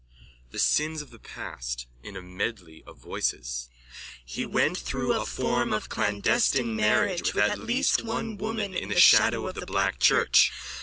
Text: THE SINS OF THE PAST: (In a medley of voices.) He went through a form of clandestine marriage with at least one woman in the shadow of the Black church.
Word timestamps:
THE 0.49 0.57
SINS 0.57 1.03
OF 1.03 1.11
THE 1.11 1.19
PAST: 1.19 1.85
(In 2.01 2.15
a 2.15 2.23
medley 2.23 2.83
of 2.87 2.97
voices.) 2.97 3.69
He 4.25 4.47
went 4.47 4.79
through 4.79 5.13
a 5.13 5.27
form 5.27 5.71
of 5.73 5.89
clandestine 5.89 6.75
marriage 6.75 7.35
with 7.35 7.43
at 7.43 7.59
least 7.59 8.03
one 8.03 8.35
woman 8.35 8.73
in 8.73 8.89
the 8.89 8.99
shadow 8.99 9.45
of 9.47 9.53
the 9.53 9.67
Black 9.67 9.99
church. 9.99 10.51